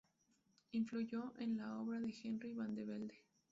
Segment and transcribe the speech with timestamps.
[0.71, 3.23] Influyó en la obra de Henry Van de Velde.